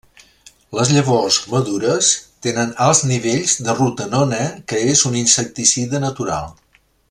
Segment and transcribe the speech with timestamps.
[0.77, 2.09] Les llavors madures
[2.47, 4.41] tenen alts nivells de rotenona
[4.73, 6.51] que és un insecticida natural.